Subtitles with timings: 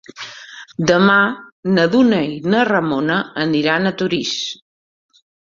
[0.91, 1.17] Demà
[1.75, 4.37] na Duna i na Ramona aniran a Torís.